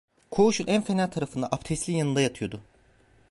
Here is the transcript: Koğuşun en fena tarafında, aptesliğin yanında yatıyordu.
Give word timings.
Koğuşun 0.31 0.67
en 0.67 0.81
fena 0.83 1.09
tarafında, 1.09 1.47
aptesliğin 1.47 1.99
yanında 1.99 2.21
yatıyordu. 2.21 2.61